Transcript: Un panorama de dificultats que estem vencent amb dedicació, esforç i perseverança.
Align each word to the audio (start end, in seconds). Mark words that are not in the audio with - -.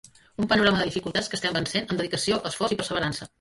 Un 0.43 0.47
panorama 0.53 0.79
de 0.79 0.87
dificultats 0.87 1.29
que 1.33 1.39
estem 1.39 1.59
vencent 1.59 1.85
amb 1.89 1.95
dedicació, 2.01 2.41
esforç 2.53 2.77
i 2.79 2.81
perseverança. 2.81 3.29